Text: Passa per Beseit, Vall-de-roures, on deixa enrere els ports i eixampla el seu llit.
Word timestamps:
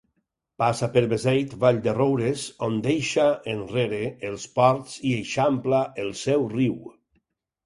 Passa 0.61 0.87
per 0.93 1.01
Beseit, 1.09 1.51
Vall-de-roures, 1.63 2.45
on 2.69 2.79
deixa 2.87 3.27
enrere 3.53 4.01
els 4.31 4.47
ports 4.57 4.97
i 5.11 5.13
eixampla 5.19 5.83
el 6.07 6.11
seu 6.25 6.49
llit. 6.57 6.91